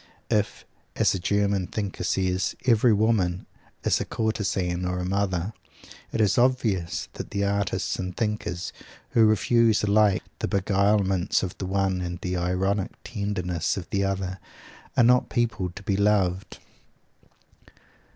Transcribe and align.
If, 0.31 0.65
as 0.95 1.13
a 1.13 1.19
German 1.19 1.67
thinker 1.67 2.03
says, 2.03 2.55
every 2.65 2.91
woman 2.91 3.45
is 3.83 4.01
a 4.01 4.05
courtezan 4.05 4.83
or 4.83 4.97
a 4.97 5.05
mother, 5.05 5.53
it 6.11 6.19
is 6.19 6.39
obvious 6.39 7.07
that 7.13 7.29
the 7.29 7.43
artists 7.45 7.97
and 7.99 8.17
thinkers 8.17 8.73
who 9.11 9.27
refuse 9.27 9.83
alike 9.83 10.23
the 10.39 10.47
beguilements 10.47 11.43
of 11.43 11.55
the 11.59 11.67
one 11.67 12.01
and 12.01 12.19
the 12.21 12.35
ironic 12.35 12.93
tenderness 13.03 13.77
of 13.77 13.87
the 13.91 14.03
other, 14.03 14.39
are 14.97 15.03
not 15.03 15.29
people 15.29 15.69
to 15.69 15.83
be 15.83 15.95
"loved." 15.95 16.57